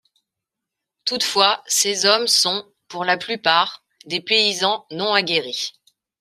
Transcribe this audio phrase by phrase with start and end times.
[1.05, 5.73] Toutefois, ces hommes sont, pour la plupart, des paysans non aguerris.